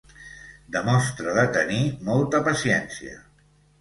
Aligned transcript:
Demostra 0.75 1.35
de 1.39 1.43
tenir 1.57 1.83
molta 2.09 2.41
paciència. 2.49 3.19